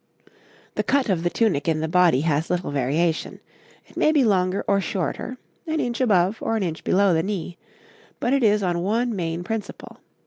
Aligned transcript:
}]The 0.77 0.83
cut 0.83 1.09
of 1.09 1.21
the 1.21 1.29
tunic 1.29 1.67
in 1.67 1.79
the 1.79 1.87
body 1.87 2.21
has 2.21 2.49
little 2.49 2.71
variation; 2.71 3.39
it 3.85 3.95
may 3.95 4.11
be 4.11 4.23
longer 4.23 4.65
or 4.67 4.81
shorter, 4.81 5.37
an 5.67 5.79
inch 5.79 6.01
above 6.01 6.39
or 6.41 6.57
an 6.57 6.63
inch 6.63 6.83
below 6.83 7.13
the 7.13 7.21
knee, 7.21 7.59
but 8.19 8.33
it 8.33 8.41
is 8.43 8.63
on 8.63 8.79
one 8.81 9.15
main 9.15 9.43
principle. 9.43 9.99